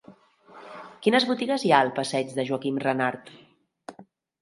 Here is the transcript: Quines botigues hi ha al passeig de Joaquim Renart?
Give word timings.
Quines 1.07 1.27
botigues 1.33 1.67
hi 1.67 1.73
ha 1.75 1.83
al 1.87 1.93
passeig 2.01 2.35
de 2.41 2.49
Joaquim 2.51 2.83
Renart? 2.89 3.33